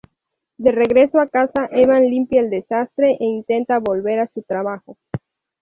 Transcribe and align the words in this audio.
De 0.57 0.71
regreso 0.71 1.19
a 1.19 1.27
casa, 1.29 1.67
Evan 1.71 2.05
limpia 2.09 2.41
el 2.41 2.49
desastre 2.49 3.11
e 3.19 3.23
intenta 3.23 3.77
volver 3.77 4.17
a 4.19 4.27
su 4.33 4.41
trabajo. 4.41 4.97